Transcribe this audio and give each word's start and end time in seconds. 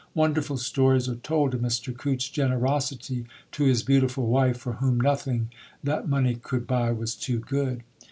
Wonderful 0.15 0.57
stories 0.57 1.07
are 1.07 1.15
told 1.17 1.53
of 1.53 1.61
Mr 1.61 1.95
Coutts' 1.95 2.27
generosity 2.27 3.25
to 3.51 3.65
his 3.65 3.83
beautiful 3.83 4.25
wife, 4.25 4.57
for 4.57 4.73
whom 4.73 4.99
nothing 4.99 5.51
that 5.83 6.09
money 6.09 6.33
could 6.33 6.65
buy 6.65 6.91
was 6.91 7.13
too 7.13 7.37
good. 7.37 7.83